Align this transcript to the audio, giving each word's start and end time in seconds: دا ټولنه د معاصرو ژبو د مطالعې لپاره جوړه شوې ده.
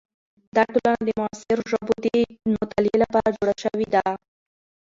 دا 0.55 0.63
ټولنه 0.73 1.01
د 1.07 1.09
معاصرو 1.19 1.63
ژبو 1.71 1.93
د 2.05 2.05
مطالعې 2.55 2.95
لپاره 3.03 3.35
جوړه 3.37 3.53
شوې 3.63 3.87
ده. 3.93 4.03